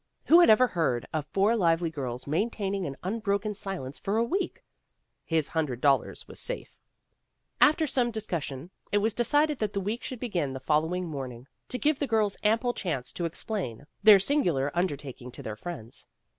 Who 0.25 0.39
had 0.39 0.49
ever 0.49 0.65
heard 0.69 1.07
of 1.13 1.27
four 1.27 1.55
lively 1.55 1.91
girls 1.91 2.25
maintaining 2.25 2.87
an 2.87 2.97
unbroken 3.03 3.53
silence 3.53 3.99
for 3.99 4.17
a 4.17 4.23
week? 4.23 4.63
His 5.23 5.49
hundred 5.49 5.79
dollars 5.79 6.27
was 6.27 6.39
safe. 6.39 6.75
After 7.61 7.85
some 7.85 8.09
discussion 8.09 8.71
it 8.91 8.97
was 8.97 9.13
decided 9.13 9.59
that 9.59 9.73
the 9.73 9.79
week 9.79 10.01
should 10.03 10.19
begin 10.19 10.53
the 10.53 10.59
following 10.59 11.05
morning, 11.05 11.45
to 11.69 11.77
give 11.77 11.99
the 11.99 12.07
girls 12.07 12.35
ample 12.41 12.73
chance 12.73 13.13
to 13.13 13.25
explain 13.25 13.85
their 14.01 14.15
112 14.15 14.17
PEGGY 14.17 14.17
RAYMOND'S 14.17 14.23
WAY 14.27 14.35
singular 14.37 14.71
"undertaking 14.75 15.31
to 15.33 15.43
their 15.43 15.55
friends. 15.55 16.07